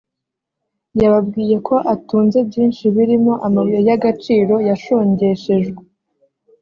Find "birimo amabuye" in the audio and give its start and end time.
2.95-3.81